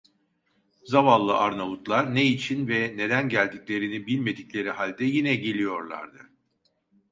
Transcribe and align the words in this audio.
Zavallı 0.85 1.37
Arnavutlar, 1.37 2.15
ne 2.15 2.23
için 2.25 2.67
ve 2.67 2.93
neden 2.97 3.29
geldiklerini 3.29 4.07
bilmedikleri 4.07 4.71
halde 4.71 5.05
yine 5.05 5.35
geliyorlardı. 5.35 6.29